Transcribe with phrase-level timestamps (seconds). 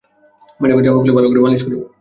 [0.59, 1.77] ম্যাডামের জামা খুলে ভালো করে মালিশ করো।